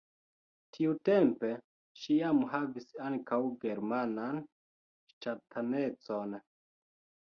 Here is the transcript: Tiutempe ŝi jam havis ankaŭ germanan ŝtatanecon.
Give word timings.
Tiutempe 0.77 1.51
ŝi 2.03 2.17
jam 2.21 2.39
havis 2.53 2.89
ankaŭ 3.09 3.41
germanan 3.67 4.41
ŝtatanecon. 5.13 6.35